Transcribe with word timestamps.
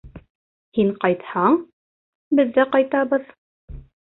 Һин 0.77 0.89
ҡайтһаң, 1.03 1.59
беҙ 2.41 2.53
ҙә 2.59 2.69
ҡайтабыҙ 2.73 3.33